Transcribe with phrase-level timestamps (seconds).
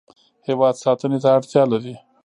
[0.47, 1.93] هیواد ساتنې ته اړتیا لري.